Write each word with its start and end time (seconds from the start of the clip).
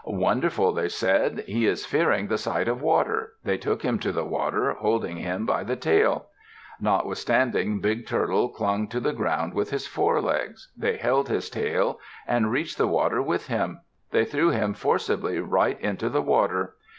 "Wonderful!" 0.03 0.73
they 0.73 0.89
said. 0.89 1.43
"He 1.45 1.67
is 1.67 1.85
fearing 1.85 2.25
the 2.25 2.39
sight 2.39 2.67
of 2.67 2.81
water." 2.81 3.33
They 3.43 3.59
took 3.59 3.83
him 3.83 3.99
to 3.99 4.11
the 4.11 4.25
water, 4.25 4.73
holding 4.73 5.17
him 5.17 5.45
by 5.45 5.63
the 5.63 5.75
tail. 5.75 6.25
Notwithstanding 6.79 7.81
Big 7.81 8.07
Turtle 8.07 8.49
clung 8.49 8.87
to 8.87 8.99
the 8.99 9.13
ground 9.13 9.53
with 9.53 9.69
his 9.69 9.85
forelegs, 9.85 10.71
they 10.75 10.97
held 10.97 11.29
his 11.29 11.51
tail, 11.51 11.99
and 12.25 12.49
reached 12.49 12.79
the 12.79 12.87
water 12.87 13.21
with 13.21 13.45
him. 13.45 13.81
They 14.09 14.25
threw 14.25 14.49
him 14.49 14.73
forcibly 14.73 15.37
right 15.39 15.79
into 15.79 16.09
the 16.09 16.23
water. 16.23 16.77